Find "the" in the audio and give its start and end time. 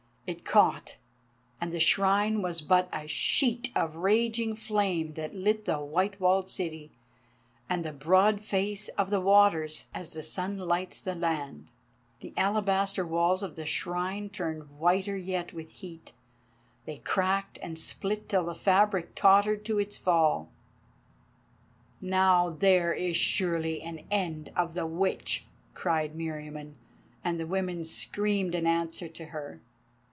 1.73-1.79, 5.65-5.79, 7.83-7.91, 9.09-9.19, 10.13-10.23, 11.01-11.15, 12.21-12.33, 13.57-13.65, 18.45-18.55, 24.75-24.87, 27.37-27.47